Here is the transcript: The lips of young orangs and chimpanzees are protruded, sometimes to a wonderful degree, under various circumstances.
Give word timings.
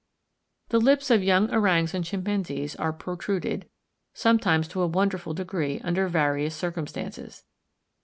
The 0.69 0.79
lips 0.79 1.11
of 1.11 1.21
young 1.21 1.51
orangs 1.53 1.93
and 1.93 2.03
chimpanzees 2.03 2.75
are 2.77 2.91
protruded, 2.91 3.69
sometimes 4.15 4.67
to 4.69 4.81
a 4.81 4.87
wonderful 4.87 5.35
degree, 5.35 5.79
under 5.83 6.07
various 6.07 6.55
circumstances. 6.55 7.43